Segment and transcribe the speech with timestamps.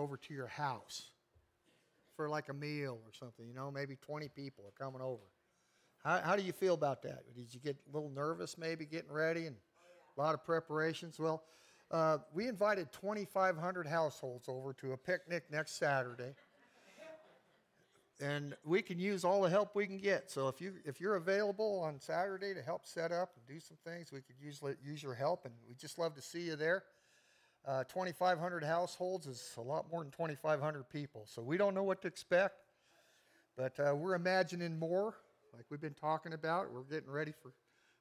[0.00, 1.10] over to your house
[2.16, 5.22] for like a meal or something, you know, maybe 20 people are coming over.
[6.04, 7.22] How, how do you feel about that?
[7.34, 9.56] Did you get a little nervous maybe getting ready and
[10.16, 11.18] a lot of preparations?
[11.18, 11.42] Well,
[11.90, 16.34] uh, we invited 2,500 households over to a picnic next Saturday.
[18.22, 20.30] And we can use all the help we can get.
[20.30, 23.78] So if, you, if you're available on Saturday to help set up and do some
[23.82, 25.46] things, we could use, use your help.
[25.46, 26.84] And we'd just love to see you there.
[27.66, 31.26] Uh, 2,500 households is a lot more than 2,500 people.
[31.26, 32.56] So we don't know what to expect,
[33.56, 35.14] but uh, we're imagining more,
[35.54, 36.72] like we've been talking about.
[36.72, 37.52] We're getting ready for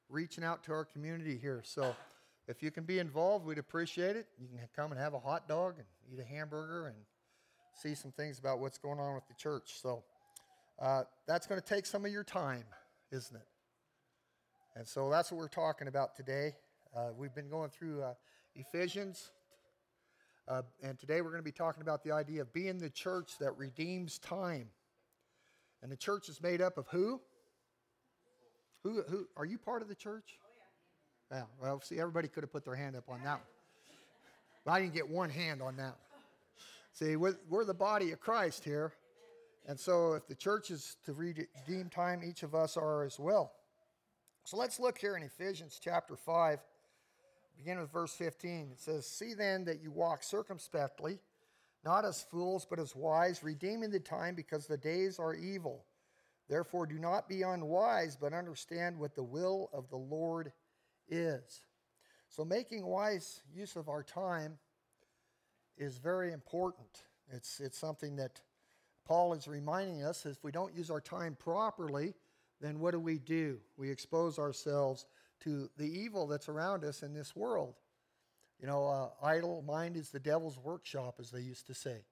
[0.07, 1.61] reaching out to our community here.
[1.65, 1.93] So
[2.47, 4.27] if you can be involved, we'd appreciate it.
[4.39, 6.95] You can come and have a hot dog and eat a hamburger and
[7.73, 9.79] see some things about what's going on with the church.
[9.81, 10.03] So
[10.79, 12.63] uh, that's going to take some of your time,
[13.11, 13.47] isn't it?
[14.75, 16.55] And so that's what we're talking about today.
[16.95, 18.13] Uh, we've been going through uh,
[18.55, 19.31] Ephesians
[20.49, 23.33] uh, and today we're going to be talking about the idea of being the church
[23.39, 24.67] that redeems time.
[25.83, 27.21] And the church is made up of who?
[28.83, 30.39] Who, who are you part of the church?
[30.43, 30.49] Oh,
[31.31, 31.39] yeah.
[31.39, 33.41] Yeah, well, see, everybody could have put their hand up on that one.
[34.65, 35.95] But I didn't get one hand on that one.
[36.93, 38.93] See, we're, we're the body of Christ here.
[39.67, 43.51] And so if the church is to redeem time, each of us are as well.
[44.45, 46.59] So let's look here in Ephesians chapter 5
[47.59, 48.69] Begin with verse 15.
[48.71, 51.19] It says, See then that you walk circumspectly,
[51.83, 55.83] not as fools, but as wise, redeeming the time because the days are evil.
[56.47, 60.53] Therefore, do not be unwise, but understand what the will of the Lord
[61.09, 61.63] is.
[62.29, 64.57] So, making wise use of our time
[65.77, 67.03] is very important.
[67.29, 68.39] It's, it's something that
[69.05, 72.13] Paul is reminding us if we don't use our time properly,
[72.61, 73.59] then what do we do?
[73.75, 75.05] We expose ourselves
[75.43, 77.75] to the evil that's around us in this world.
[78.59, 82.03] You know, uh, idle mind is the devil's workshop, as they used to say.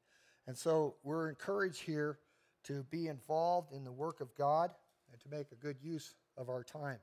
[0.48, 2.20] And so we're encouraged here
[2.64, 4.72] to be involved in the work of God
[5.12, 7.00] and to make a good use of our time.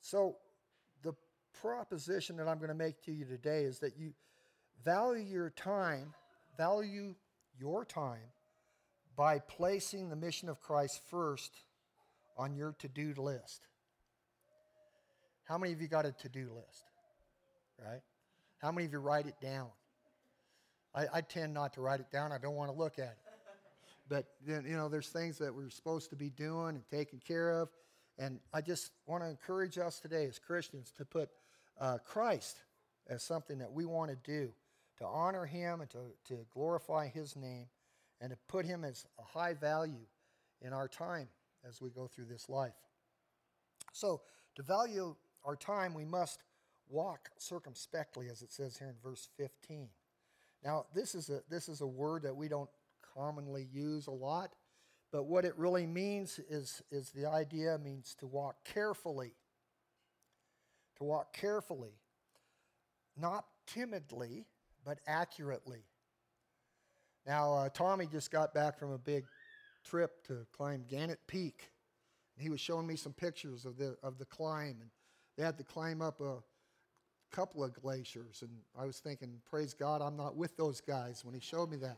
[0.00, 0.36] So,
[1.02, 1.14] the
[1.60, 4.12] proposition that I'm going to make to you today is that you
[4.84, 6.14] value your time,
[6.56, 7.14] value
[7.58, 8.32] your time
[9.16, 11.52] by placing the mission of Christ first
[12.36, 13.66] on your to do list.
[15.50, 16.84] How many of you got a to do list?
[17.84, 18.02] Right?
[18.58, 19.66] How many of you write it down?
[20.94, 22.30] I, I, tend not to write it down.
[22.30, 23.18] I don't want to look at it.
[24.08, 27.50] But then, you know, there's things that we're supposed to be doing and taking care
[27.50, 27.68] of.
[28.16, 31.30] And I just want to encourage us today as Christians to put
[31.80, 32.62] uh, Christ
[33.08, 34.52] as something that we want to do,
[34.98, 37.66] to honor him and to, to glorify his name,
[38.20, 40.06] and to put him as a high value
[40.62, 41.26] in our time
[41.68, 42.74] as we go through this life.
[43.92, 44.20] So,
[44.54, 46.42] to value our time, we must
[46.88, 49.88] walk circumspectly, as it says here in verse 15.
[50.64, 52.70] Now, this is a, this is a word that we don't
[53.14, 54.54] commonly use a lot,
[55.12, 59.34] but what it really means is, is the idea means to walk carefully.
[60.98, 61.94] To walk carefully,
[63.16, 64.44] not timidly,
[64.84, 65.84] but accurately.
[67.26, 69.24] Now, uh, Tommy just got back from a big
[69.84, 71.70] trip to climb Gannett Peak.
[72.36, 74.78] And he was showing me some pictures of the, of the climb.
[74.80, 74.90] And
[75.40, 76.34] they had to climb up a
[77.34, 78.42] couple of glaciers.
[78.42, 81.78] And I was thinking, praise God, I'm not with those guys when he showed me
[81.78, 81.96] that.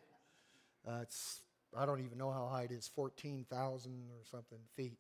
[0.87, 1.41] Uh, it's,
[1.77, 4.99] I don't even know how high it is, 14,000 or something feet.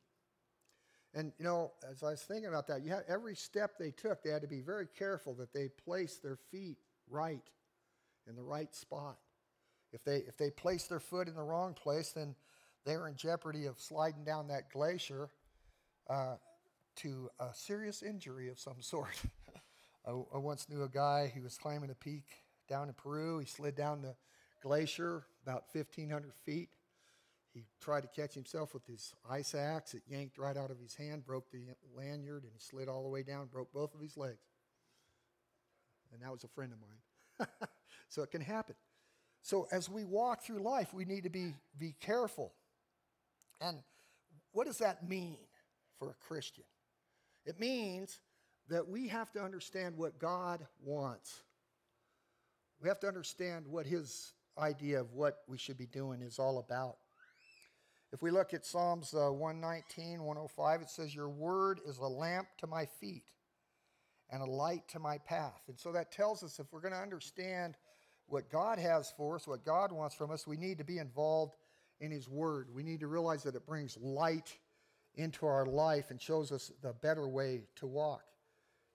[1.14, 4.24] And, you know, as I was thinking about that, you have, every step they took,
[4.24, 6.78] they had to be very careful that they placed their feet
[7.08, 7.48] right
[8.28, 9.18] in the right spot.
[9.92, 12.34] If they, if they placed their foot in the wrong place, then
[12.84, 15.30] they were in jeopardy of sliding down that glacier
[16.10, 16.34] uh,
[16.96, 19.14] to a serious injury of some sort.
[20.06, 22.24] I, I, once knew a guy who was climbing a peak
[22.68, 23.38] down in Peru.
[23.38, 24.14] He slid down the
[24.62, 26.68] glacier about 1,500 feet.
[27.52, 29.94] He tried to catch himself with his ice axe.
[29.94, 33.10] It yanked right out of his hand, broke the lanyard, and he slid all the
[33.10, 34.42] way down, broke both of his legs.
[36.12, 37.48] And that was a friend of mine.
[38.08, 38.74] so it can happen.
[39.42, 42.52] So as we walk through life, we need to be, be careful.
[43.60, 43.78] And
[44.52, 45.36] what does that mean
[45.98, 46.64] for a Christian?
[47.44, 48.20] It means
[48.68, 51.42] that we have to understand what God wants.
[52.80, 56.58] We have to understand what His idea of what we should be doing is all
[56.58, 56.96] about.
[58.12, 62.48] If we look at Psalms uh, 119, 105, it says, Your word is a lamp
[62.58, 63.24] to my feet
[64.30, 65.62] and a light to my path.
[65.68, 67.74] And so that tells us if we're going to understand
[68.26, 71.56] what God has for us, what God wants from us, we need to be involved
[72.00, 72.68] in His Word.
[72.74, 74.56] We need to realize that it brings light
[75.14, 78.22] into our life and shows us the better way to walk.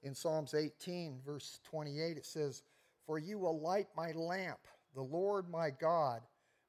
[0.03, 2.63] In Psalms 18, verse 28, it says,
[3.05, 4.59] For you will light my lamp.
[4.95, 6.21] the Lord my God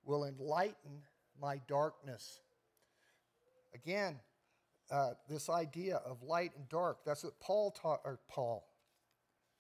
[0.04, 1.02] will enlighten
[1.40, 2.40] my darkness.
[3.74, 4.16] Again,
[4.90, 8.66] uh, this idea of light and dark, that's what Paul taught, or Paul,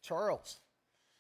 [0.02, 0.60] Charles.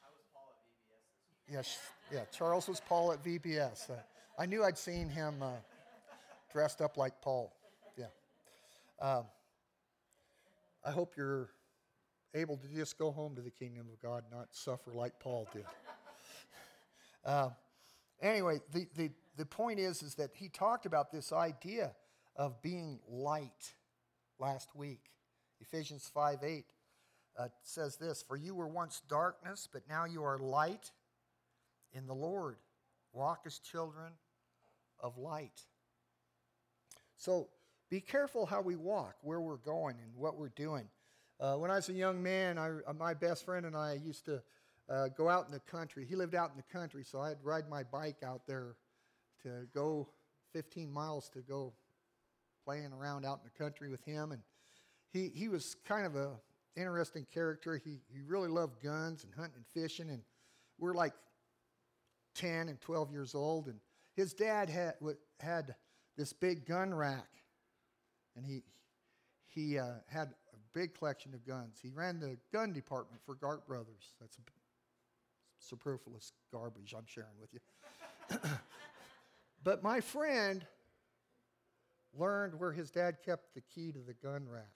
[0.02, 1.78] I was Paul at VBS Yes,
[2.12, 3.90] yeah, Charles was Paul at VBS.
[3.90, 3.94] Uh,
[4.38, 5.52] I knew I'd seen him uh,
[6.52, 7.52] dressed up like Paul.
[9.00, 9.24] Um,
[10.84, 11.50] I hope you're
[12.34, 15.64] able to just go home to the kingdom of God, not suffer like Paul did.
[17.24, 17.50] Uh,
[18.22, 21.92] anyway, the, the, the point is, is that he talked about this idea
[22.36, 23.74] of being light
[24.38, 25.10] last week.
[25.60, 26.64] Ephesians 5 8
[27.38, 30.90] uh, says this For you were once darkness, but now you are light
[31.92, 32.56] in the Lord.
[33.12, 34.12] Walk as children
[35.00, 35.62] of light.
[37.16, 37.48] So
[37.90, 40.88] be careful how we walk, where we're going, and what we're doing.
[41.40, 44.24] Uh, when I was a young man, I, uh, my best friend and I used
[44.26, 44.42] to
[44.88, 46.04] uh, go out in the country.
[46.04, 48.76] He lived out in the country, so I'd ride my bike out there
[49.42, 50.08] to go
[50.52, 51.72] 15 miles to go
[52.64, 54.32] playing around out in the country with him.
[54.32, 54.42] And
[55.12, 56.32] he, he was kind of a
[56.76, 57.80] interesting character.
[57.82, 60.10] He, he really loved guns and hunting and fishing.
[60.10, 60.22] And
[60.78, 61.12] we're like
[62.34, 63.66] 10 and 12 years old.
[63.66, 63.78] And
[64.14, 64.94] his dad had,
[65.40, 65.74] had
[66.16, 67.28] this big gun rack.
[68.38, 68.62] And he,
[69.48, 71.80] he uh, had a big collection of guns.
[71.82, 74.14] He ran the gun department for Gart Brothers.
[74.20, 74.38] That's
[75.58, 78.38] superfluous garbage I'm sharing with you.
[79.64, 80.64] but my friend
[82.16, 84.70] learned where his dad kept the key to the gun rack.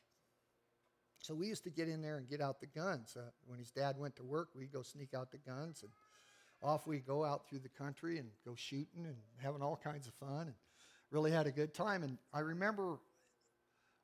[1.19, 3.17] So we used to get in there and get out the guns.
[3.17, 5.93] Uh, when his dad went to work, we'd go sneak out the guns, and
[6.61, 10.15] off we'd go out through the country and go shooting and having all kinds of
[10.15, 10.55] fun, and
[11.13, 12.03] really had a good time.
[12.03, 12.99] And I remember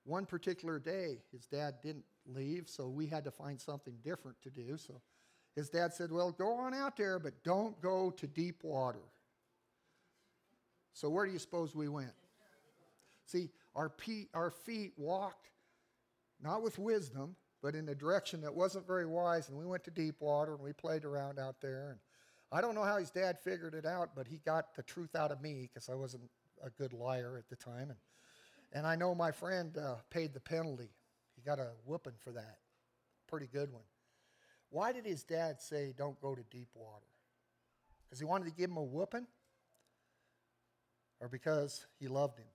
[0.09, 4.51] one particular day, his dad didn't leave, so we had to find something different to
[4.51, 4.77] do.
[4.77, 5.01] So
[5.55, 9.03] his dad said, Well, go on out there, but don't go to deep water.
[10.95, 12.13] So where do you suppose we went?
[13.27, 15.51] See, our, pe- our feet walked
[16.43, 19.91] not with wisdom, but in a direction that wasn't very wise, and we went to
[19.91, 21.91] deep water and we played around out there.
[21.91, 21.99] And
[22.51, 25.31] I don't know how his dad figured it out, but he got the truth out
[25.31, 26.25] of me because I wasn't
[26.65, 27.91] a good liar at the time.
[27.91, 27.99] And,
[28.73, 30.91] and I know my friend uh, paid the penalty.
[31.35, 32.59] He got a whooping for that.
[33.27, 33.83] Pretty good one.
[34.71, 37.07] Why did his dad say, don't go to deep water?
[38.05, 39.27] Because he wanted to give him a whooping?
[41.21, 42.47] Or because he loved him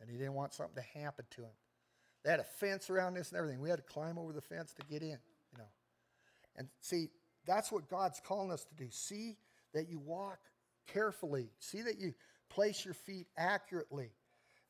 [0.00, 1.50] and he didn't want something to happen to him?
[2.24, 3.60] They had a fence around this and everything.
[3.60, 5.18] We had to climb over the fence to get in,
[5.52, 5.68] you know.
[6.56, 7.08] And see,
[7.46, 8.88] that's what God's calling us to do.
[8.90, 9.36] See
[9.74, 10.38] that you walk
[10.92, 11.50] carefully.
[11.58, 12.14] See that you
[12.48, 14.10] place your feet accurately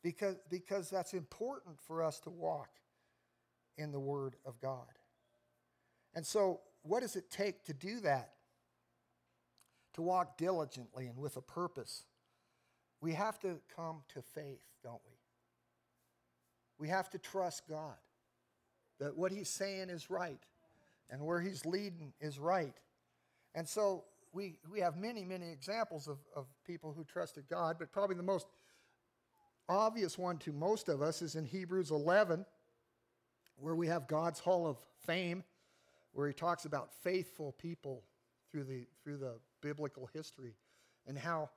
[0.02, 2.70] because, because that's important for us to walk
[3.76, 4.86] in the Word of God.
[6.14, 8.32] And so what does it take to do that?
[9.94, 12.04] To walk diligently and with a purpose.
[13.00, 15.16] We have to come to faith, don't we?
[16.78, 17.96] We have to trust God
[19.00, 20.42] that what He's saying is right
[21.10, 22.74] and where He's leading is right.
[23.54, 27.92] And so we, we have many, many examples of, of people who trusted God, but
[27.92, 28.46] probably the most
[29.68, 32.44] obvious one to most of us is in Hebrews 11,
[33.56, 35.44] where we have God's Hall of Fame
[36.12, 38.02] where he talks about faithful people
[38.50, 40.54] through the, through the biblical history
[41.06, 41.48] and how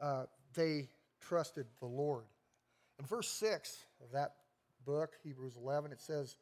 [0.00, 0.24] uh,
[0.54, 0.88] they
[1.20, 2.24] trusted the Lord.
[2.98, 4.34] In verse 6 of that
[4.84, 6.36] book, Hebrews 11, it says,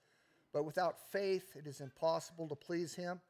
[0.53, 3.21] But without faith it is impossible to please him.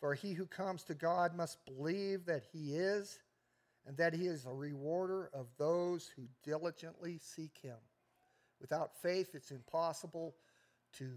[0.00, 3.18] For he who comes to God must believe that he is,
[3.86, 7.76] and that he is a rewarder of those who diligently seek him.
[8.60, 10.34] Without faith, it's impossible
[10.98, 11.08] to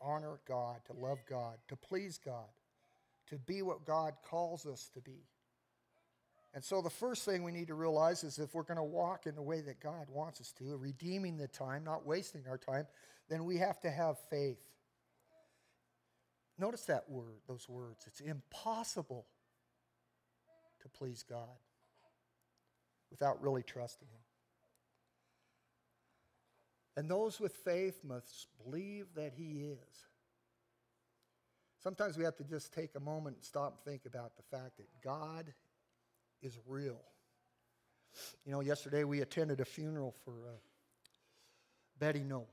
[0.00, 2.48] honor God, to love God, to please God,
[3.28, 5.22] to be what God calls us to be.
[6.54, 9.26] And so the first thing we need to realize is if we're going to walk
[9.26, 12.86] in the way that God wants us to, redeeming the time, not wasting our time,
[13.28, 14.58] then we have to have faith.
[16.58, 18.04] Notice that word, those words.
[18.06, 19.26] It's impossible
[20.80, 21.46] to please God
[23.10, 24.20] without really trusting Him.
[26.96, 30.06] And those with faith must believe that He is.
[31.80, 34.78] Sometimes we have to just take a moment and stop and think about the fact
[34.78, 35.52] that God
[36.42, 37.00] is real.
[38.44, 40.56] You know, yesterday we attended a funeral for uh,
[41.98, 42.46] Betty No,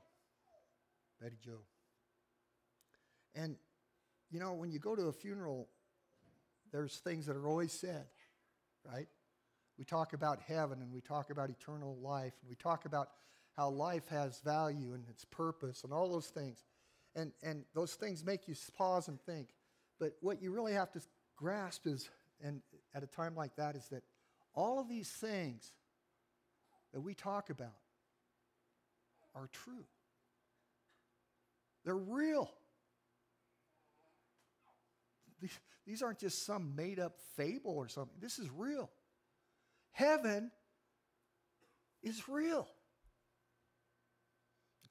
[1.20, 1.62] Betty Joe.
[3.34, 3.56] And,
[4.30, 5.68] you know, when you go to a funeral,
[6.72, 8.06] there's things that are always said,
[8.84, 9.08] right?
[9.78, 13.10] We talk about heaven and we talk about eternal life and we talk about
[13.56, 16.64] how life has value and its purpose and all those things.
[17.14, 19.48] And, and those things make you pause and think.
[19.98, 21.00] But what you really have to
[21.36, 22.10] grasp is,
[22.42, 22.60] and
[22.94, 24.02] at a time like that is that
[24.54, 25.72] all of these things
[26.92, 27.76] that we talk about
[29.34, 29.84] are true.
[31.84, 32.50] They're real.
[35.86, 38.16] These, aren't just some made up fable or something.
[38.20, 38.90] This is real.
[39.96, 40.50] Heaven
[42.02, 42.68] is real.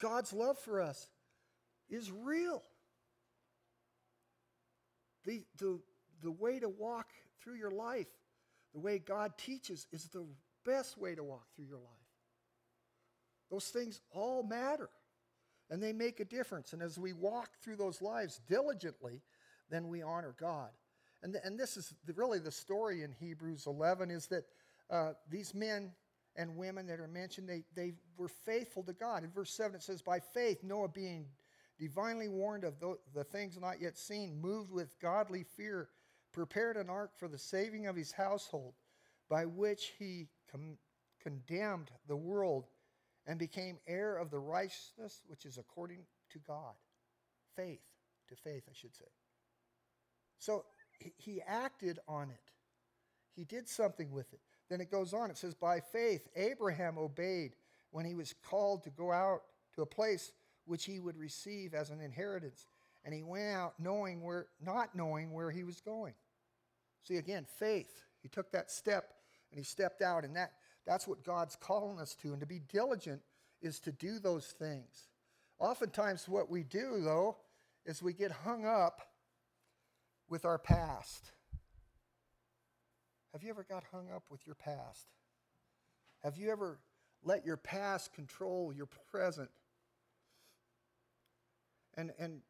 [0.00, 1.06] God's love for us
[1.88, 2.60] is real.
[5.24, 5.78] The, the,
[6.24, 7.06] the way to walk
[7.40, 8.08] through your life,
[8.74, 10.26] the way God teaches, is the
[10.64, 12.10] best way to walk through your life.
[13.48, 14.90] Those things all matter
[15.70, 16.72] and they make a difference.
[16.72, 19.22] And as we walk through those lives diligently,
[19.70, 20.70] then we honor God.
[21.22, 24.46] And, and this is the, really the story in Hebrews 11 is that
[24.90, 25.92] uh, these men
[26.36, 29.24] and women that are mentioned, they, they were faithful to God.
[29.24, 31.26] In verse 7, it says, By faith, Noah being
[31.78, 35.88] divinely warned of the, the things not yet seen, moved with godly fear,
[36.32, 38.74] prepared an ark for the saving of his household,
[39.28, 40.78] by which he com-
[41.20, 42.66] condemned the world
[43.26, 46.74] and became heir of the righteousness which is according to God.
[47.56, 47.80] Faith,
[48.28, 49.06] to faith, I should say.
[50.38, 50.64] So
[51.16, 52.52] he acted on it,
[53.34, 54.40] he did something with it.
[54.68, 57.54] Then it goes on, it says, By faith, Abraham obeyed
[57.90, 59.42] when he was called to go out
[59.74, 60.32] to a place
[60.64, 62.66] which he would receive as an inheritance.
[63.04, 66.14] And he went out knowing where, not knowing where he was going.
[67.04, 68.02] See, again, faith.
[68.20, 69.12] He took that step
[69.50, 70.52] and he stepped out, and that,
[70.84, 72.32] that's what God's calling us to.
[72.32, 73.22] And to be diligent
[73.62, 75.08] is to do those things.
[75.58, 77.36] Oftentimes, what we do, though,
[77.86, 79.00] is we get hung up
[80.28, 81.30] with our past.
[83.36, 85.08] Have you ever got hung up with your past?
[86.22, 86.78] Have you ever
[87.22, 89.50] let your past control your present?
[91.98, 92.40] And, and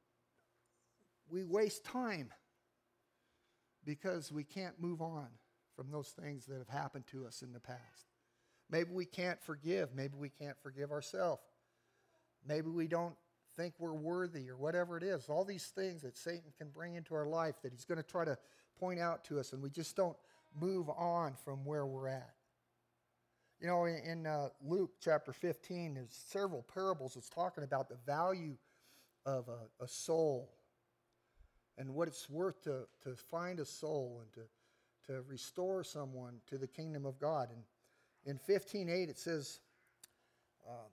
[1.29, 2.33] we waste time
[3.85, 5.27] because we can't move on
[5.75, 8.07] from those things that have happened to us in the past.
[8.71, 9.93] Maybe we can't forgive.
[9.93, 11.43] Maybe we can't forgive ourselves.
[12.47, 13.17] Maybe we don't
[13.57, 15.29] think we're worthy or whatever it is.
[15.29, 18.25] All these things that Satan can bring into our life that he's going to try
[18.25, 18.39] to
[18.79, 20.17] point out to us, and we just don't
[20.59, 22.35] move on from where we're at.
[23.61, 27.97] You know, in, in uh, Luke chapter 15, there's several parables that's talking about the
[28.07, 28.57] value
[29.25, 30.51] of a, a soul
[31.79, 36.59] and what it's worth to, to find a soul and to, to restore someone to
[36.59, 37.49] the kingdom of God.
[37.51, 37.63] And
[38.25, 39.61] in 15.8 it says,
[40.69, 40.89] uh,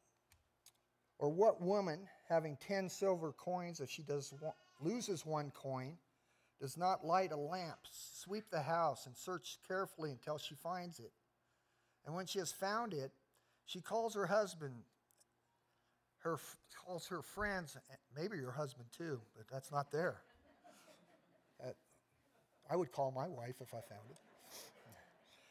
[1.20, 4.34] or what woman having 10 silver coins, if she does
[4.82, 5.98] loses one coin,
[6.63, 11.12] does not light a lamp, sweep the house, and search carefully until she finds it.
[12.05, 13.12] And when she has found it,
[13.65, 14.74] she calls her husband,
[16.20, 16.39] her
[16.86, 17.75] calls her friends,
[18.15, 20.22] maybe your husband too, but that's not there.
[21.62, 21.72] Uh,
[22.72, 24.17] I would call my wife if I found it.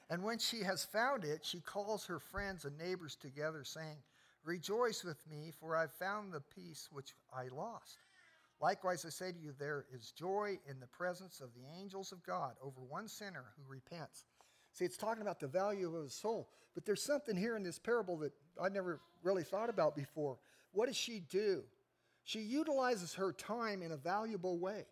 [0.09, 3.99] And when she has found it, she calls her friends and neighbors together, saying,
[4.45, 7.99] Rejoice with me, for I've found the piece which I lost.
[8.62, 12.23] Likewise, I say to you, there is joy in the presence of the angels of
[12.23, 14.25] God over one sinner who repents.
[14.73, 16.49] See, it's talking about the value of his soul.
[16.73, 20.38] But there's something here in this parable that I never really thought about before.
[20.71, 21.64] What does she do?
[22.23, 24.87] She utilizes her time in a valuable way.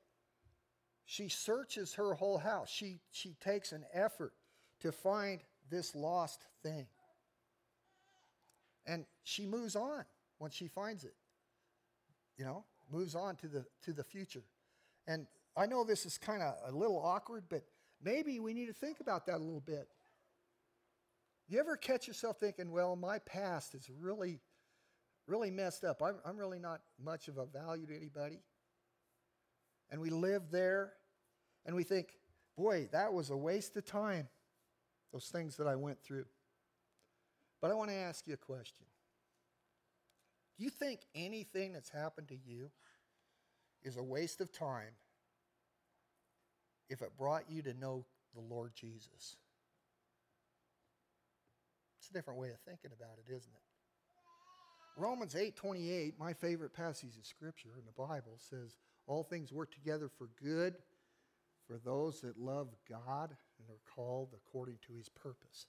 [1.04, 2.68] She searches her whole house.
[2.68, 4.32] She, she takes an effort
[4.80, 6.86] to find this lost thing.
[8.84, 10.04] And she moves on
[10.40, 11.14] once she finds it.
[12.36, 14.44] You know, moves on to the to the future.
[15.06, 17.64] And I know this is kind of a little awkward, but
[18.02, 19.88] maybe we need to think about that a little bit.
[21.48, 24.38] You ever catch yourself thinking, well, my past is really,
[25.26, 26.00] really messed up.
[26.00, 28.38] I'm, I'm really not much of a value to anybody.
[29.90, 30.92] And we live there
[31.66, 32.10] and we think,
[32.56, 34.28] boy, that was a waste of time,
[35.12, 36.26] those things that I went through.
[37.60, 38.86] But I want to ask you a question.
[40.60, 42.70] Do you think anything that's happened to you
[43.82, 44.92] is a waste of time
[46.90, 49.36] if it brought you to know the Lord Jesus?
[51.98, 55.00] It's a different way of thinking about it, isn't it?
[55.00, 58.76] Romans 8:28, my favorite passage of scripture in the Bible says,
[59.06, 60.82] "All things work together for good
[61.64, 65.68] for those that love God and are called according to his purpose."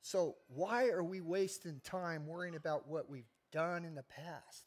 [0.00, 4.64] So, why are we wasting time worrying about what we've done in the past?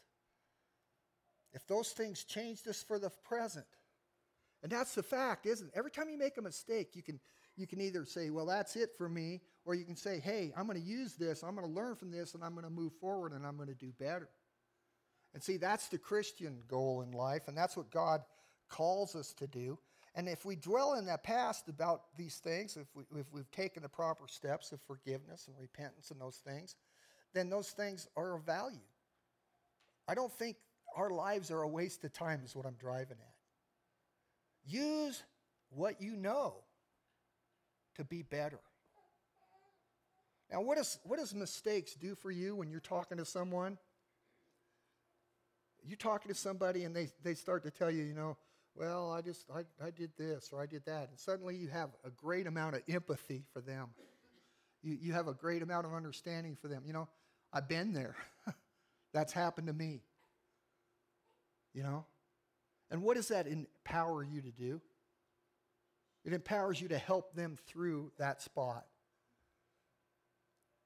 [1.54, 3.66] If those things changed us for the present,
[4.62, 5.74] and that's the fact, isn't it?
[5.76, 7.20] Every time you make a mistake, you can,
[7.56, 10.68] you can either say, well, that's it for me, or you can say, hey, I'm
[10.68, 12.94] going to use this, I'm going to learn from this, and I'm going to move
[13.00, 14.30] forward, and I'm going to do better.
[15.34, 18.22] And see, that's the Christian goal in life, and that's what God
[18.68, 19.80] calls us to do.
[20.16, 23.84] And if we dwell in that past about these things, if, we, if we've taken
[23.84, 26.76] the proper steps of forgiveness and repentance and those things,
[27.34, 28.78] then those things are of value.
[30.08, 30.58] I don't think
[30.96, 33.34] our lives are a waste of time, is what I'm driving at.
[34.66, 35.24] Use
[35.70, 36.56] what you know
[37.96, 38.60] to be better.
[40.52, 43.78] Now, what, is, what does mistakes do for you when you're talking to someone?
[45.86, 48.36] You're talking to somebody and they, they start to tell you, you know,
[48.76, 51.10] well, I just, I, I did this or I did that.
[51.10, 53.90] And suddenly you have a great amount of empathy for them.
[54.82, 56.84] You, you have a great amount of understanding for them.
[56.86, 57.08] You know,
[57.52, 58.16] I've been there.
[59.14, 60.02] That's happened to me.
[61.74, 62.06] You know?
[62.92, 64.82] And what does that empower you to do?
[66.26, 68.86] It empowers you to help them through that spot.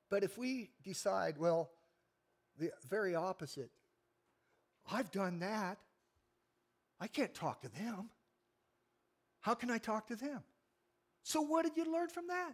[0.09, 1.71] But if we decide, well,
[2.59, 3.71] the very opposite,
[4.91, 5.79] I've done that,
[6.99, 8.09] I can't talk to them.
[9.41, 10.43] How can I talk to them?
[11.23, 12.53] So, what did you learn from that?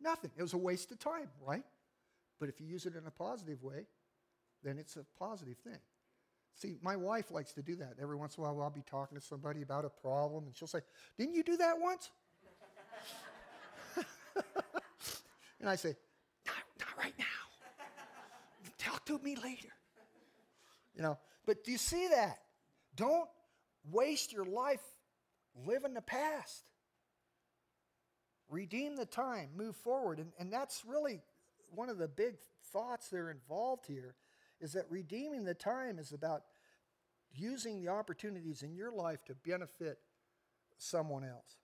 [0.00, 0.30] Nothing.
[0.36, 1.64] It was a waste of time, right?
[2.40, 3.86] But if you use it in a positive way,
[4.64, 5.78] then it's a positive thing.
[6.56, 7.94] See, my wife likes to do that.
[8.00, 10.66] Every once in a while, I'll be talking to somebody about a problem, and she'll
[10.68, 10.80] say,
[11.16, 12.10] Didn't you do that once?
[15.60, 15.96] and I say,
[16.46, 17.24] not, not right now.
[18.78, 19.68] Talk to me later.
[20.94, 22.38] You know, but do you see that?
[22.96, 23.28] Don't
[23.90, 24.82] waste your life
[25.66, 26.64] living the past.
[28.48, 30.18] Redeem the time, move forward.
[30.18, 31.20] And, and that's really
[31.74, 32.36] one of the big
[32.72, 34.14] thoughts that are involved here
[34.60, 36.42] is that redeeming the time is about
[37.32, 39.98] using the opportunities in your life to benefit
[40.78, 41.56] someone else.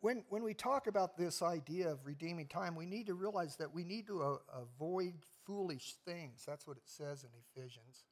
[0.00, 3.74] When, when we talk about this idea of redeeming time, we need to realize that
[3.74, 5.12] we need to uh, avoid
[5.44, 6.42] foolish things.
[6.46, 7.28] That's what it says in
[7.60, 8.04] Ephesians.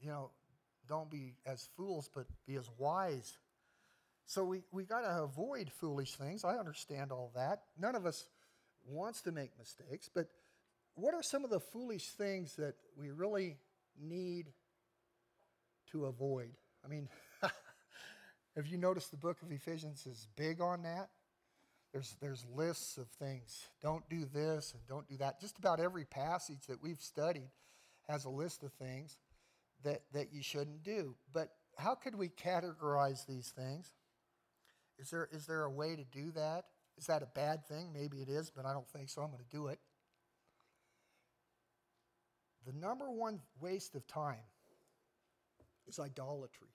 [0.00, 0.30] You know,
[0.86, 3.38] don't be as fools, but be as wise.
[4.26, 6.44] So we, we got to avoid foolish things.
[6.44, 7.62] I understand all that.
[7.78, 8.26] None of us
[8.86, 10.28] wants to make mistakes, but
[10.94, 13.56] what are some of the foolish things that we really
[14.00, 14.46] need
[15.92, 16.50] to avoid?
[16.84, 17.08] I mean,
[18.56, 21.10] have you noticed the book of Ephesians is big on that?
[21.92, 23.68] There's, there's lists of things.
[23.82, 25.40] Don't do this and don't do that.
[25.40, 27.50] Just about every passage that we've studied
[28.08, 29.16] has a list of things
[29.82, 31.16] that, that you shouldn't do.
[31.32, 33.92] But how could we categorize these things?
[34.98, 36.66] Is there, is there a way to do that?
[37.00, 37.94] Is that a bad thing?
[37.94, 39.22] Maybe it is, but I don't think so.
[39.22, 39.78] I'm going to do it.
[42.66, 44.36] The number one waste of time
[45.88, 46.68] is idolatry.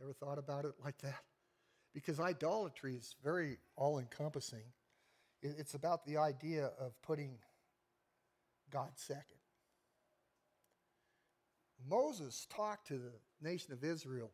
[0.00, 1.22] Ever thought about it like that?
[1.92, 4.64] Because idolatry is very all encompassing.
[5.42, 7.38] It's about the idea of putting
[8.70, 9.22] God second.
[11.88, 13.12] Moses talked to the
[13.42, 14.30] nation of Israel,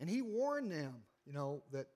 [0.00, 1.86] and he warned them, you know, that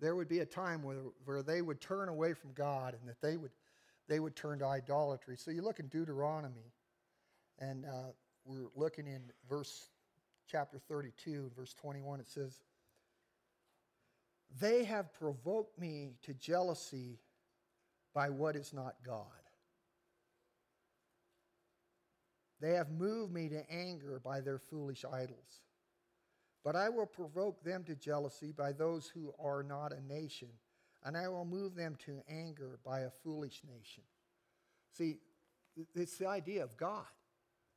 [0.00, 3.20] there would be a time where, where they would turn away from God and that
[3.22, 3.52] they would
[4.08, 5.36] they would turn to idolatry.
[5.36, 6.72] So you look in Deuteronomy,
[7.60, 8.10] and uh,
[8.44, 9.88] we're looking in verse
[10.48, 12.18] chapter 32, verse 21.
[12.18, 12.60] It says,
[14.60, 17.20] They have provoked me to jealousy
[18.12, 19.26] by what is not God.
[22.60, 25.60] They have moved me to anger by their foolish idols.
[26.64, 30.48] But I will provoke them to jealousy by those who are not a nation
[31.04, 34.02] and I will move them to anger by a foolish nation.
[34.92, 35.18] See,
[35.94, 37.04] it's the idea of God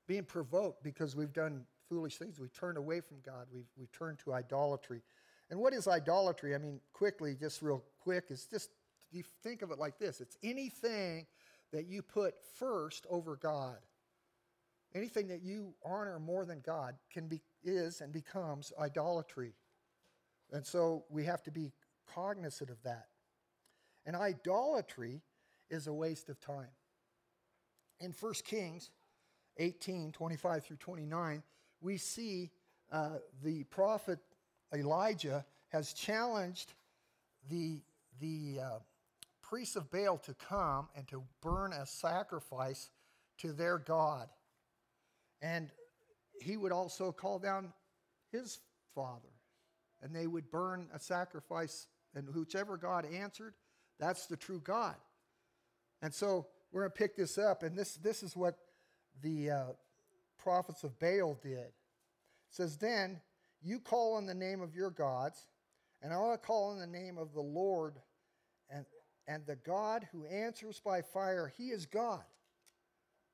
[0.07, 2.39] being provoked because we've done foolish things.
[2.39, 5.01] We turned away from God, we've, we've turned to idolatry.
[5.49, 6.55] And what is idolatry?
[6.55, 8.69] I mean, quickly, just real quick, is just
[9.11, 11.27] you think of it like this it's anything
[11.71, 13.77] that you put first over God.
[14.95, 19.53] Anything that you honor more than God can be is and becomes idolatry.
[20.51, 21.71] And so we have to be
[22.13, 23.07] cognizant of that.
[24.05, 25.21] And idolatry
[25.69, 26.69] is a waste of time.
[27.99, 28.91] In 1 Kings
[29.57, 31.43] 18 25 through 29,
[31.81, 32.51] we see
[32.91, 34.19] uh, the prophet
[34.73, 36.73] Elijah has challenged
[37.49, 37.81] the,
[38.19, 38.79] the uh,
[39.41, 42.89] priests of Baal to come and to burn a sacrifice
[43.39, 44.29] to their God.
[45.41, 45.69] And
[46.43, 47.73] he would also call down
[48.31, 48.59] his
[48.93, 49.29] father,
[50.01, 53.53] and they would burn a sacrifice, and whichever God answered,
[53.99, 54.95] that's the true God.
[56.01, 58.55] And so we're going to pick this up, and this, this is what
[59.21, 59.63] the uh,
[60.37, 61.57] prophets of Baal did.
[61.57, 61.73] It
[62.49, 63.21] says, Then
[63.61, 65.47] you call on the name of your gods,
[66.01, 67.95] and I will call on the name of the Lord,
[68.69, 68.85] and,
[69.27, 72.23] and the God who answers by fire, he is God.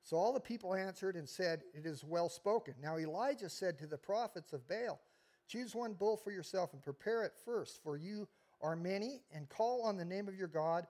[0.02, 2.74] So all the people answered and said, It is well spoken.
[2.82, 5.00] Now Elijah said to the prophets of Baal,
[5.46, 8.28] Choose one bull for yourself and prepare it first, for you
[8.60, 10.86] are many, and call on the name of your God,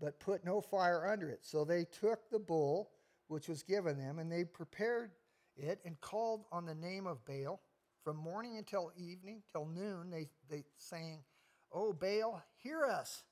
[0.00, 1.40] but put no fire under it.
[1.42, 2.90] So they took the bull
[3.28, 5.12] which was given them, and they prepared
[5.56, 7.60] it and called on the name of Baal.
[8.02, 11.22] From morning until evening, till noon, they, they saying,
[11.70, 13.22] Oh, Baal, hear us.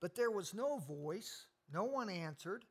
[0.00, 2.64] But there was no voice, no one answered.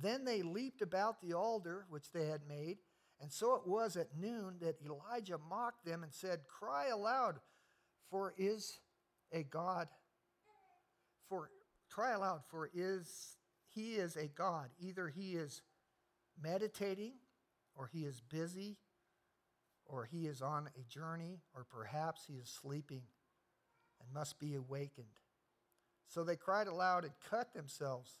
[0.00, 2.78] Then they leaped about the altar which they had made.
[3.20, 7.36] And so it was at noon that Elijah mocked them and said, Cry aloud,
[8.10, 8.78] for is
[9.32, 9.88] a God,
[11.28, 11.50] for
[11.90, 13.36] cry aloud, for is
[13.68, 14.70] he is a God.
[14.80, 15.62] Either he is
[16.40, 17.14] meditating,
[17.74, 18.76] or he is busy,
[19.84, 23.02] or he is on a journey, or perhaps he is sleeping
[24.00, 25.06] and must be awakened.
[26.06, 28.20] So they cried aloud and cut themselves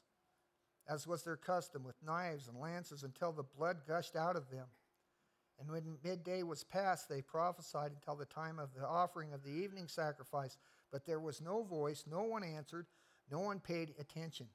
[0.88, 4.66] as was their custom, with knives and lances until the blood gushed out of them.
[5.60, 9.50] And when midday was past, they prophesied until the time of the offering of the
[9.50, 10.56] evening sacrifice.
[10.92, 12.86] But there was no voice, no one answered,
[13.30, 14.46] no one paid attention.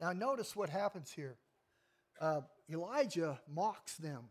[0.00, 1.36] Now, notice what happens here.
[2.20, 4.30] Uh, Elijah mocks them.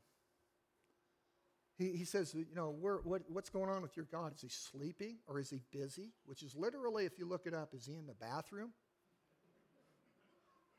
[1.78, 4.34] He, he says, You know, what, what's going on with your God?
[4.34, 6.14] Is he sleeping or is he busy?
[6.26, 8.72] Which is literally, if you look it up, is he in the bathroom?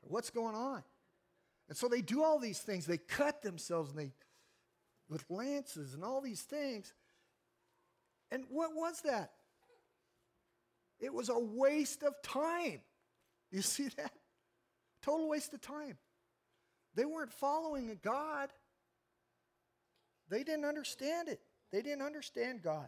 [0.01, 0.83] What's going on?
[1.69, 2.85] And so they do all these things.
[2.85, 4.11] They cut themselves and they
[5.09, 6.93] with lances and all these things.
[8.31, 9.31] And what was that?
[10.99, 12.81] It was a waste of time.
[13.51, 14.13] You see that?
[15.01, 15.97] Total waste of time.
[16.95, 18.49] They weren't following a God.
[20.29, 21.41] They didn't understand it.
[21.71, 22.87] They didn't understand God.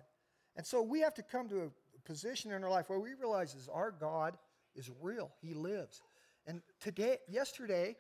[0.56, 1.69] And so we have to come to a
[2.06, 4.38] position in our life where we realize is our God
[4.76, 5.32] is real.
[5.41, 6.02] He lives.
[6.45, 7.95] And today, yesterday,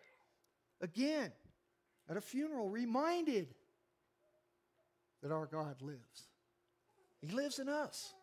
[0.81, 1.31] again,
[2.09, 3.47] at a funeral, reminded
[5.21, 6.27] that our God lives.
[7.21, 8.13] He lives in us.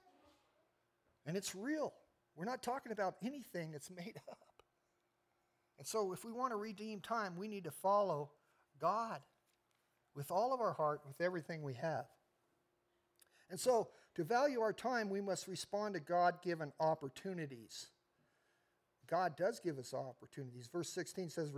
[1.27, 1.93] And it's real.
[2.37, 4.39] We're not talking about anything that's made up.
[5.79, 8.31] And so, if we want to redeem time, we need to follow
[8.79, 9.21] God
[10.15, 12.05] with all of our heart, with everything we have.
[13.49, 17.87] And so, to value our time, we must respond to God given opportunities.
[19.11, 20.69] God does give us opportunities.
[20.73, 21.53] Verse 16 says,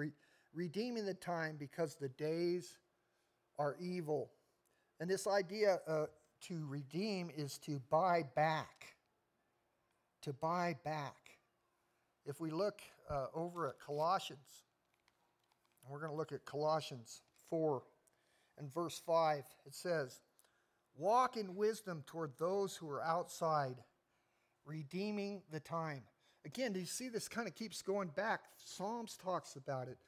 [0.55, 2.79] redeeming the time because the days
[3.59, 4.31] are evil.
[5.01, 6.07] And this idea uh,
[6.49, 8.97] to redeem is to buy back.
[10.23, 11.17] To buy back.
[12.25, 14.65] If we look uh, over at Colossians,
[15.89, 17.83] we're going to look at Colossians 4
[18.59, 20.21] and verse 5, it says,
[20.97, 23.77] Walk in wisdom toward those who are outside,
[24.65, 26.03] redeeming the time.
[26.45, 28.41] Again, do you see this kind of keeps going back?
[28.57, 29.99] Psalms talks about it.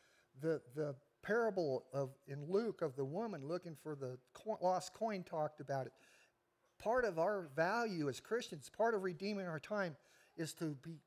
[0.43, 4.19] The, the parable of in Luke of the woman looking for the
[4.61, 5.93] lost coin talked about it.
[6.79, 9.97] Part of our value as Christians, part of redeeming our time,
[10.37, 10.99] is to be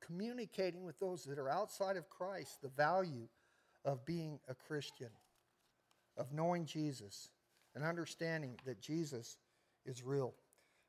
[0.00, 3.28] communicating with those that are outside of Christ the value
[3.84, 5.10] of being a Christian,
[6.16, 7.30] of knowing Jesus,
[7.74, 9.38] and understanding that Jesus
[9.84, 10.34] is real.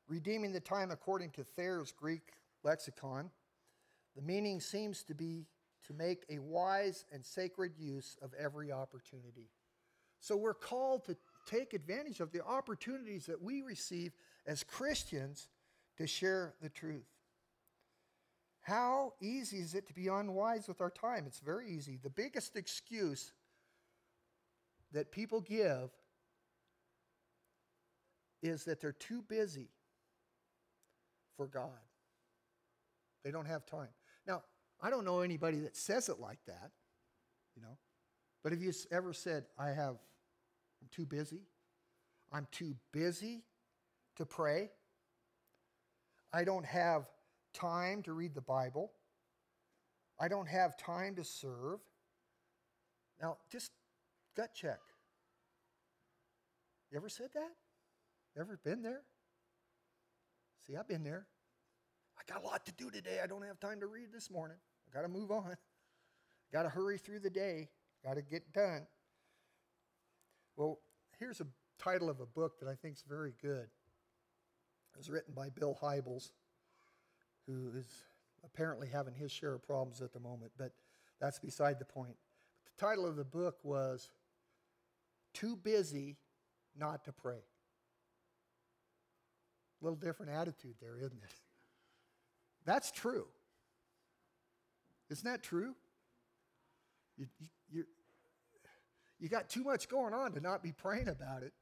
[0.08, 3.30] Redeeming the time according to Thayer's Greek lexicon
[4.16, 5.46] the meaning seems to be
[5.86, 9.50] to make a wise and sacred use of every opportunity.
[10.20, 11.16] So we're called to
[11.48, 14.12] take advantage of the opportunities that we receive
[14.46, 15.48] as Christians
[15.96, 17.08] to share the truth.
[18.60, 21.24] How easy is it to be unwise with our time?
[21.26, 21.98] It's very easy.
[22.02, 23.32] The biggest excuse
[24.92, 25.90] that people give
[28.42, 29.68] is that they're too busy
[31.36, 31.70] for God.
[33.24, 33.88] They don't have time.
[34.82, 36.70] I don't know anybody that says it like that,
[37.54, 37.76] you know.
[38.42, 39.96] But have you ever said, I have,
[40.80, 41.42] I'm too busy?
[42.32, 43.42] I'm too busy
[44.16, 44.70] to pray.
[46.32, 47.08] I don't have
[47.52, 48.92] time to read the Bible.
[50.18, 51.80] I don't have time to serve.
[53.20, 53.72] Now, just
[54.36, 54.80] gut check.
[56.90, 57.50] You ever said that?
[58.38, 59.02] Ever been there?
[60.66, 61.26] See, I've been there.
[62.20, 63.18] I got a lot to do today.
[63.22, 64.58] I don't have time to read this morning.
[64.86, 65.56] I got to move on.
[66.52, 67.68] Got to hurry through the day.
[68.04, 68.86] Got to get done.
[70.56, 70.80] Well,
[71.18, 71.46] here's a
[71.78, 73.68] title of a book that I think is very good.
[74.92, 76.32] It was written by Bill Hybels,
[77.46, 77.86] who is
[78.44, 80.72] apparently having his share of problems at the moment, but
[81.20, 82.16] that's beside the point.
[82.64, 84.10] The title of the book was
[85.32, 86.18] Too Busy
[86.76, 87.44] Not to Pray.
[89.80, 91.34] A little different attitude there, isn't it?
[92.64, 93.26] That's true.
[95.10, 95.74] Isn't that true?
[97.16, 97.26] You,
[97.70, 97.84] you,
[99.18, 101.52] You got too much going on to not be praying about it,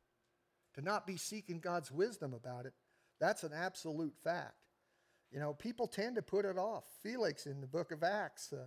[0.74, 2.72] to not be seeking God's wisdom about it.
[3.20, 4.54] That's an absolute fact.
[5.32, 6.84] You know, people tend to put it off.
[7.02, 8.66] Felix in the book of Acts, uh,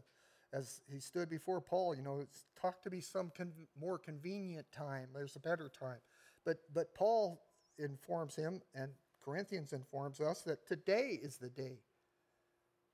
[0.53, 4.69] as he stood before Paul, you know, it's talked to be some con- more convenient
[4.71, 5.07] time.
[5.13, 5.99] There's a better time.
[6.45, 7.41] But, but Paul
[7.79, 8.91] informs him, and
[9.23, 11.79] Corinthians informs us that today is the day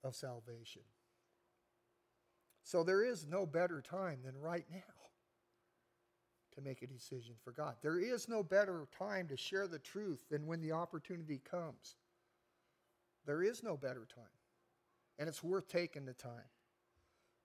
[0.08, 0.82] of salvation.
[2.64, 4.80] So there is no better time than right now
[6.56, 7.76] to make a decision for God.
[7.82, 11.96] There is no better time to share the truth than when the opportunity comes.
[13.26, 14.26] There is no better time.
[15.20, 16.50] And it's worth taking the time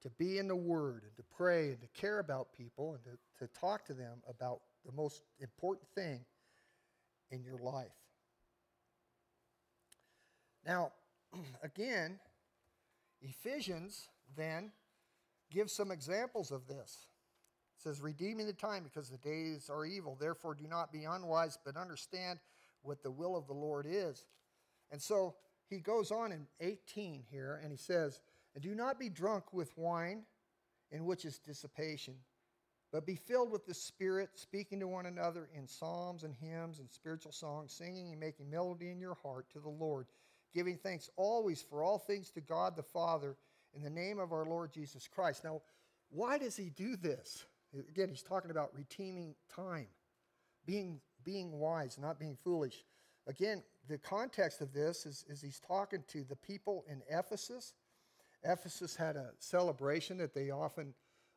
[0.03, 3.47] to be in the Word and to pray and to care about people and to,
[3.47, 6.21] to talk to them about the most important thing
[7.31, 7.87] in your life.
[10.67, 10.93] Now,
[11.63, 12.19] again,
[13.23, 14.73] Ephesians then
[15.51, 17.07] gives some examples of this.
[17.79, 20.17] It says, redeeming the time because the days are evil.
[20.19, 22.39] Therefore, do not be unwise, but understand
[22.83, 24.25] what the will of the Lord is.
[24.91, 25.35] And so
[25.69, 28.21] he goes on in 18 here, and he says,
[28.55, 30.25] And do not be drunk with wine,
[30.91, 32.15] in which is dissipation,
[32.93, 36.91] but be filled with the Spirit, speaking to one another in psalms and hymns and
[36.91, 40.07] spiritual songs, singing and making melody in your heart to the Lord,
[40.53, 43.37] giving thanks always for all things to God the Father
[43.75, 45.45] in the name of our Lord Jesus Christ.
[45.45, 45.63] Now,
[46.11, 47.45] why does he do this?
[47.89, 49.87] Again, he's talking about redeeming time,
[50.67, 52.85] being, being wise, not being foolish.
[53.27, 57.73] Again, the context of this is, is he's talking to the people in Ephesus.
[58.45, 60.93] Ephesus had a celebration that they often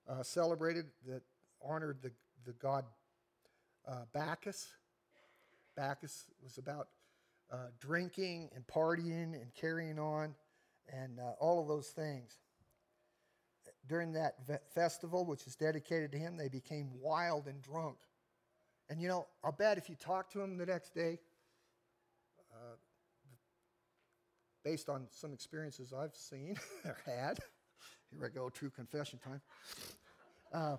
[0.10, 1.22] uh, celebrated that
[1.64, 2.12] honored the,
[2.46, 2.86] the god
[3.88, 4.68] uh, Bacchus.
[5.76, 6.90] Bacchus was about
[7.52, 10.34] uh, drinking and partying and carrying on
[10.92, 12.40] and uh, all of those things.
[13.88, 14.36] During that
[14.74, 17.98] festival, which is dedicated to him, they became wild and drunk.
[18.90, 21.20] And you know, I'll bet if you talk to them the next day,
[22.52, 22.76] uh,
[24.64, 26.56] based on some experiences I've seen
[26.86, 27.40] or had,
[28.12, 29.42] here I go, true confession time.
[30.52, 30.78] Uh,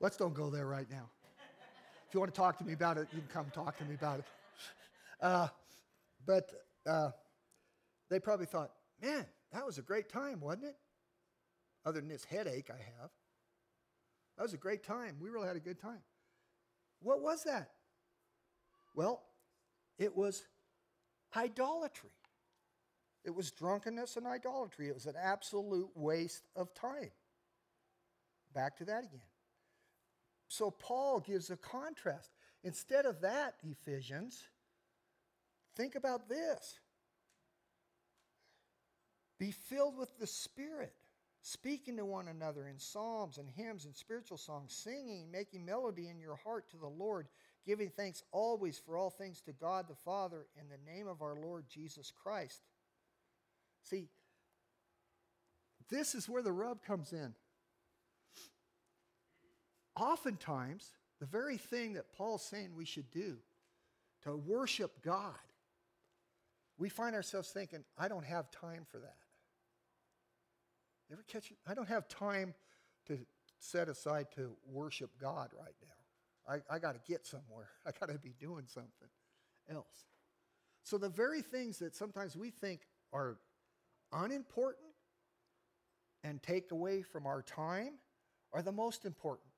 [0.00, 1.10] let's don't go there right now.
[2.08, 3.94] If you want to talk to me about it, you can come talk to me
[3.94, 4.24] about it.
[5.20, 5.48] Uh,
[6.24, 6.50] but
[6.86, 7.10] uh,
[8.10, 8.70] they probably thought,
[9.02, 10.76] man, that was a great time, wasn't it?
[11.84, 13.10] Other than this headache I have.
[14.36, 15.16] That was a great time.
[15.20, 16.02] We really had a good time.
[17.00, 17.70] What was that?
[18.94, 19.22] Well,
[19.98, 20.44] it was
[21.34, 22.10] idolatry.
[23.24, 24.88] It was drunkenness and idolatry.
[24.88, 27.10] It was an absolute waste of time.
[28.54, 29.20] Back to that again.
[30.48, 32.30] So Paul gives a contrast.
[32.62, 34.42] Instead of that, Ephesians,
[35.76, 36.80] Think about this
[39.38, 40.94] be filled with the Spirit,
[41.42, 46.18] speaking to one another in psalms and hymns and spiritual songs, singing, making melody in
[46.18, 47.28] your heart to the Lord,
[47.66, 51.34] giving thanks always for all things to God the Father in the name of our
[51.34, 52.62] Lord Jesus Christ.
[53.82, 54.08] See,
[55.90, 57.34] this is where the rub comes in.
[59.98, 63.38] Oftentimes, the very thing that Paul's saying we should do
[64.24, 65.34] to worship God
[66.78, 69.16] we find ourselves thinking, I don't have time for that.
[71.08, 71.56] You ever catch it?
[71.66, 72.54] I don't have time
[73.06, 73.18] to
[73.58, 76.54] set aside to worship God right now.
[76.70, 77.68] I, I got to get somewhere.
[77.86, 79.08] I got to be doing something
[79.70, 80.06] else.
[80.82, 82.82] So the very things that sometimes we think
[83.12, 83.38] are
[84.12, 84.84] unimportant
[86.22, 87.94] and take away from our time
[88.52, 89.48] are the most important.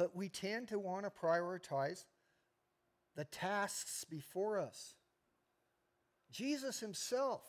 [0.00, 2.06] But we tend to want to prioritize
[3.16, 4.94] the tasks before us.
[6.32, 7.42] Jesus himself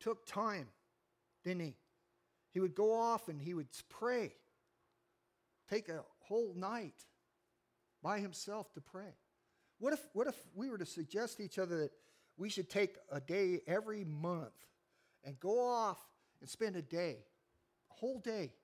[0.00, 0.66] took time,
[1.44, 1.76] didn't he?
[2.50, 4.32] He would go off and he would pray,
[5.70, 7.04] take a whole night
[8.02, 9.14] by himself to pray.
[9.78, 11.92] What if, what if we were to suggest to each other that
[12.36, 14.66] we should take a day every month
[15.22, 16.04] and go off
[16.40, 17.18] and spend a day,
[17.92, 18.54] a whole day,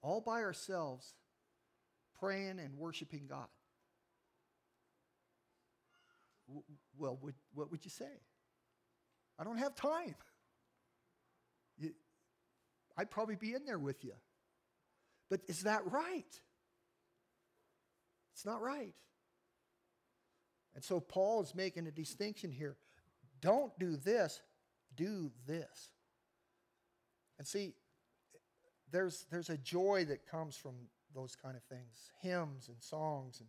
[0.00, 1.12] all by ourselves,
[2.22, 3.48] praying and worshiping God?
[6.98, 7.18] well,
[7.54, 8.20] what would you say?
[9.38, 10.14] I don't have time.
[12.96, 14.12] I'd probably be in there with you.
[15.30, 16.40] But is that right?
[18.34, 18.94] It's not right.
[20.74, 22.76] And so Paul is making a distinction here.
[23.40, 24.42] Don't do this,
[24.94, 25.90] do this.
[27.38, 27.72] And see,
[28.90, 30.74] there's, there's a joy that comes from
[31.14, 33.48] those kind of things hymns and songs and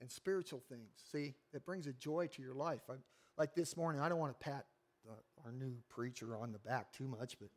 [0.00, 0.90] and spiritual things.
[1.10, 2.82] See, it brings a joy to your life.
[2.90, 2.94] I,
[3.38, 4.66] like this morning, I don't want to pat
[5.04, 5.12] the,
[5.44, 7.48] our new preacher on the back too much, but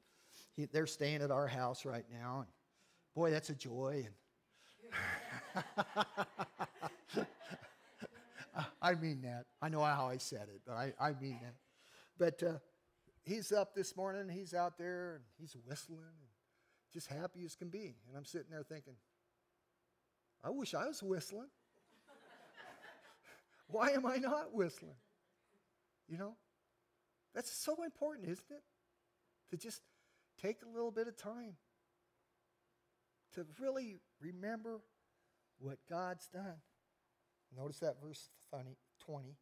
[0.56, 2.39] he, they're staying at our house right now.
[2.39, 2.47] And
[3.15, 4.08] boy, that's a joy.
[5.56, 5.65] And
[8.82, 9.45] I mean that.
[9.62, 11.56] I know how I said it, but I, I mean that.
[12.17, 12.58] But uh,
[13.26, 16.30] he's up this morning, he's out there, and he's whistling, and
[16.93, 17.95] just happy as can be.
[18.08, 18.93] And I'm sitting there thinking,
[20.43, 21.50] I wish I was whistling.
[23.67, 24.95] Why am I not whistling?
[26.08, 26.36] You know?
[27.34, 28.63] That's so important, isn't it?
[29.52, 29.82] To just
[30.41, 31.56] take a little bit of time
[33.34, 34.82] to really remember
[35.60, 36.62] what God's done.
[37.56, 38.30] Notice that verse
[39.06, 39.36] 20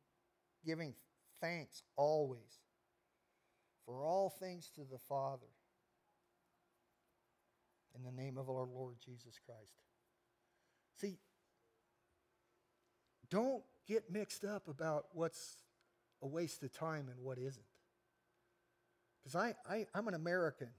[0.65, 0.93] giving
[1.39, 2.59] thanks always
[3.85, 5.47] for all things to the Father
[7.95, 9.79] in the name of our Lord Jesus Christ.
[10.97, 11.17] See,
[13.29, 15.57] don't get mixed up about what's
[16.21, 17.65] a waste of time and what isn't.
[19.23, 20.69] Because I, I, I'm an American,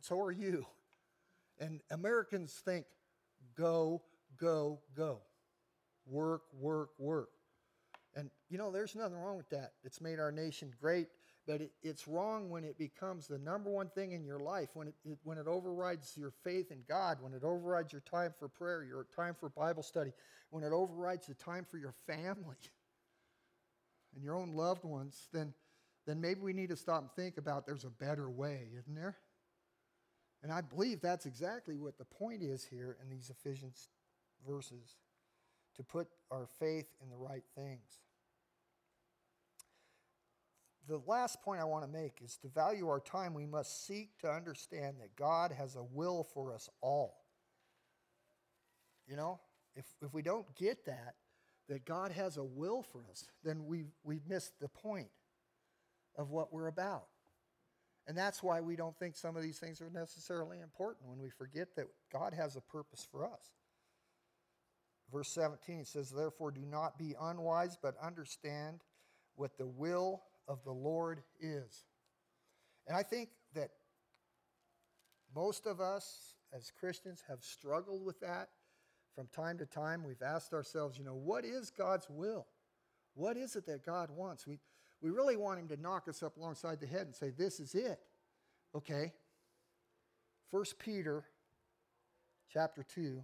[0.00, 0.66] so are you.
[1.58, 2.86] And Americans think
[3.56, 4.02] go,
[4.38, 5.20] go, go.
[6.06, 7.30] Work, work, work.
[8.14, 9.72] And you know, there's nothing wrong with that.
[9.84, 11.08] It's made our nation great,
[11.48, 14.88] but it, it's wrong when it becomes the number one thing in your life, when
[14.88, 18.48] it, it, when it overrides your faith in God, when it overrides your time for
[18.48, 20.12] prayer, your time for Bible study,
[20.50, 22.58] when it overrides the time for your family
[24.14, 25.54] and your own loved ones, then,
[26.06, 29.16] then maybe we need to stop and think about there's a better way, isn't there?
[30.42, 33.88] And I believe that's exactly what the point is here in these Ephesians
[34.46, 34.96] verses
[35.76, 38.02] to put our faith in the right things.
[40.88, 44.18] The last point I want to make is to value our time, we must seek
[44.20, 47.24] to understand that God has a will for us all.
[49.06, 49.38] You know,
[49.76, 51.14] if, if we don't get that,
[51.68, 55.10] that God has a will for us, then we've, we've missed the point
[56.16, 57.04] of what we're about.
[58.06, 61.28] And that's why we don't think some of these things are necessarily important when we
[61.28, 63.52] forget that God has a purpose for us.
[65.12, 68.80] Verse 17 says, Therefore, do not be unwise, but understand
[69.36, 71.84] what the will of the Lord is.
[72.88, 73.70] And I think that
[75.34, 78.48] most of us as Christians have struggled with that
[79.14, 80.02] from time to time.
[80.04, 82.46] We've asked ourselves, you know, what is God's will?
[83.14, 84.46] What is it that God wants?
[84.46, 84.58] We,
[85.02, 87.74] we really want him to knock us up alongside the head and say, This is
[87.74, 88.00] it.
[88.74, 89.12] Okay.
[90.50, 91.24] 1 Peter
[92.50, 93.22] chapter 2,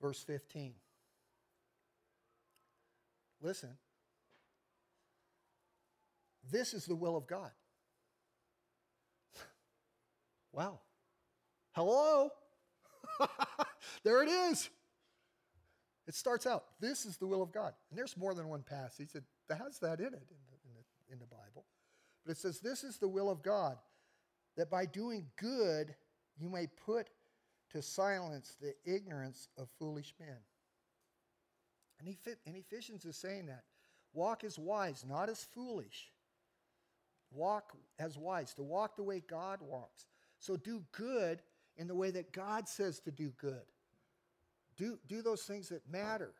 [0.00, 0.72] verse 15.
[3.40, 3.70] Listen.
[6.50, 7.50] This is the will of God.
[10.52, 10.80] wow.
[11.72, 12.30] Hello?
[14.04, 14.68] there it is.
[16.06, 17.72] It starts out, this is the will of God.
[17.90, 21.12] And there's more than one passage that has that in it in the, in the,
[21.12, 21.66] in the Bible.
[22.24, 23.76] But it says, this is the will of God,
[24.56, 25.94] that by doing good
[26.36, 27.10] you may put
[27.72, 30.36] to silence the ignorance of foolish men.
[32.00, 33.64] And, and Ephesians is saying that.
[34.12, 36.10] Walk as wise, not as foolish.
[37.32, 40.06] Walk as wise, to walk the way God walks.
[40.38, 41.42] So do good
[41.76, 43.62] in the way that God says to do good.
[44.76, 46.32] Do, do those things that matter.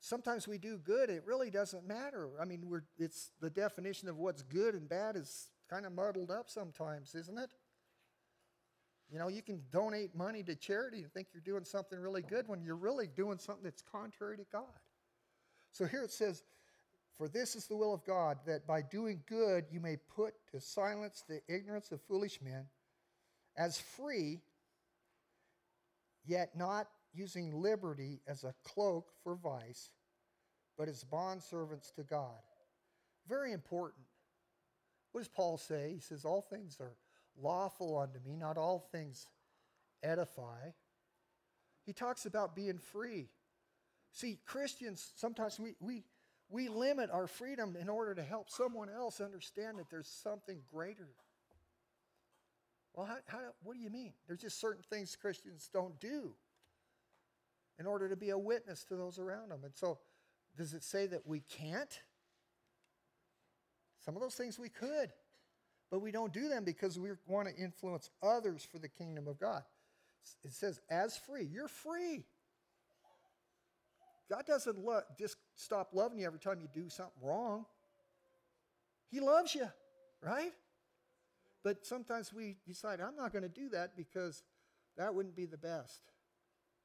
[0.00, 2.30] Sometimes we do good, it really doesn't matter.
[2.40, 6.30] I mean, we're, it's the definition of what's good and bad is kind of muddled
[6.30, 7.50] up sometimes, isn't it?
[9.12, 12.48] You know, you can donate money to charity and think you're doing something really good
[12.48, 14.64] when you're really doing something that's contrary to God.
[15.70, 16.42] So here it says,
[17.22, 20.60] For this is the will of God, that by doing good you may put to
[20.60, 22.66] silence the ignorance of foolish men,
[23.56, 24.40] as free
[26.26, 29.90] yet not using liberty as a cloak for vice,
[30.76, 32.42] but as bondservants to God.
[33.28, 34.04] Very important.
[35.12, 35.92] What does Paul say?
[35.94, 36.96] He says, All things are
[37.40, 39.28] lawful unto me, not all things
[40.02, 40.70] edify.
[41.86, 43.28] He talks about being free.
[44.10, 46.02] See, Christians, sometimes we, we,
[46.52, 51.08] we limit our freedom in order to help someone else understand that there's something greater.
[52.94, 54.12] Well, how, how, what do you mean?
[54.26, 56.34] There's just certain things Christians don't do
[57.78, 59.60] in order to be a witness to those around them.
[59.64, 59.98] And so,
[60.56, 61.98] does it say that we can't?
[64.04, 65.10] Some of those things we could,
[65.90, 69.40] but we don't do them because we want to influence others for the kingdom of
[69.40, 69.62] God.
[70.44, 72.26] It says, as free, you're free.
[74.30, 77.66] God doesn't lo- just stop loving you every time you do something wrong.
[79.10, 79.68] He loves you,
[80.22, 80.52] right?
[81.62, 84.42] But sometimes we decide, I'm not going to do that because
[84.96, 86.02] that wouldn't be the best,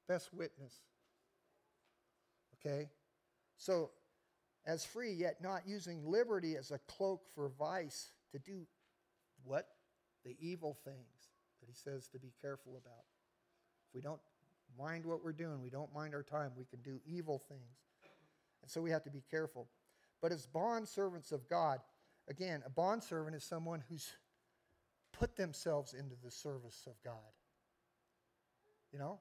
[0.08, 0.74] best witness.
[2.56, 2.90] Okay?
[3.58, 3.92] So,
[4.66, 8.68] as free, yet not using liberty as a cloak for vice to do
[9.44, 9.68] what?
[10.28, 11.32] the evil things
[11.62, 13.06] that he says to be careful about.
[13.88, 14.20] If we don't
[14.78, 17.78] mind what we're doing, we don't mind our time, we can do evil things.
[18.62, 19.68] And so we have to be careful.
[20.22, 21.80] But as bond servants of God,
[22.28, 24.12] again, a bond servant is someone who's
[25.14, 27.14] put themselves into the service of God.
[28.92, 29.20] You know,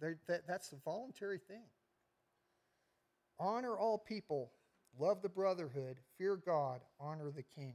[0.00, 1.64] that, that's a voluntary thing.
[3.38, 4.52] Honor all people,
[4.98, 7.74] love the brotherhood, fear God, honor the king.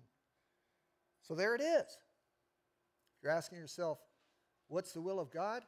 [1.21, 1.97] So there it is.
[3.17, 3.99] If you're asking yourself,
[4.67, 5.63] what's the will of God?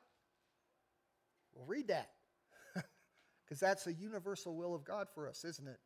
[1.53, 2.09] Well, read that.
[3.45, 5.79] Because that's a universal will of God for us, isn't it?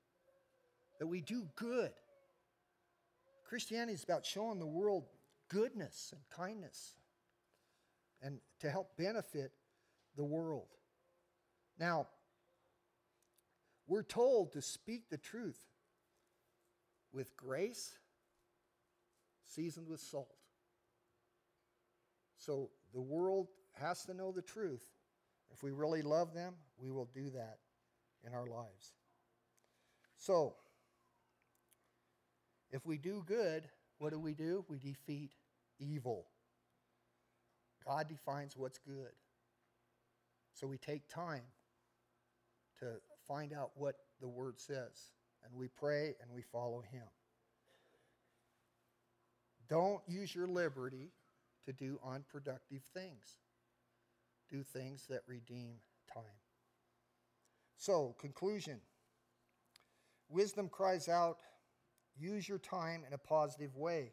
[0.99, 1.89] That we do good.
[3.43, 5.05] Christianity is about showing the world
[5.49, 6.93] goodness and kindness
[8.21, 9.51] and to help benefit
[10.15, 10.67] the world.
[11.79, 12.07] Now,
[13.87, 15.59] we're told to speak the truth
[17.13, 17.97] with grace,
[19.45, 20.35] seasoned with salt.
[22.37, 24.83] So the world has to know the truth.
[25.53, 27.59] If we really love them, we will do that
[28.25, 28.93] in our lives.
[30.17, 30.55] So,
[32.71, 33.67] if we do good,
[33.99, 34.65] what do we do?
[34.67, 35.31] We defeat
[35.79, 36.25] evil.
[37.85, 39.11] God defines what's good.
[40.53, 41.43] So we take time
[42.79, 42.93] to
[43.27, 45.11] find out what the Word says,
[45.43, 47.03] and we pray and we follow Him.
[49.67, 51.11] Don't use your liberty
[51.65, 53.37] to do unproductive things.
[54.49, 55.75] Do things that redeem
[56.13, 56.23] time.
[57.77, 58.79] So, conclusion
[60.29, 61.37] Wisdom cries out,
[62.17, 64.11] use your time in a positive way,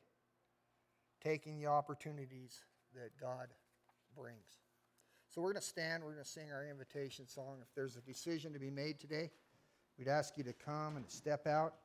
[1.22, 2.60] taking the opportunities
[2.94, 3.48] that God
[4.16, 4.58] brings.
[5.30, 7.58] So we're going to stand, we're going to sing our invitation song.
[7.62, 9.30] If there's a decision to be made today,
[9.98, 11.76] we'd ask you to come and step out.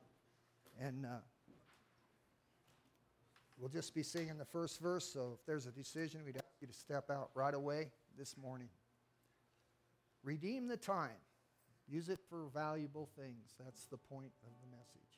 [0.78, 1.20] And uh,
[3.56, 5.10] we'll just be singing the first verse.
[5.10, 8.68] So if there's a decision, we'd ask you to step out right away this morning.
[10.24, 11.22] Redeem the time.
[11.88, 13.54] Use it for valuable things.
[13.64, 15.17] That's the point of the message.